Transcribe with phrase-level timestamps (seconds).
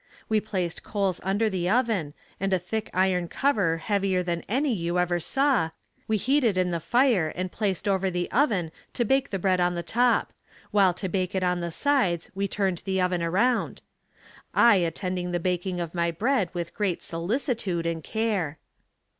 [0.27, 4.97] We placed coals under the oven and a thick iron cover heavier than any you
[4.97, 5.69] ever saw,
[6.07, 9.75] we heated in the fire and placed over the oven to bake the bread on
[9.75, 10.33] the top,
[10.71, 13.83] while to bake it on the sides we turned the oven around.
[14.55, 18.57] I attending the baking of my bread with great solicitude and care.